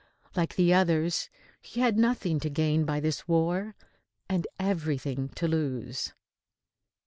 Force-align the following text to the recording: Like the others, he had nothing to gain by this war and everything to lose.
Like 0.35 0.55
the 0.55 0.73
others, 0.73 1.29
he 1.61 1.79
had 1.81 1.95
nothing 1.99 2.39
to 2.39 2.49
gain 2.49 2.85
by 2.85 2.99
this 2.99 3.27
war 3.27 3.75
and 4.27 4.47
everything 4.59 5.29
to 5.35 5.47
lose. 5.47 6.13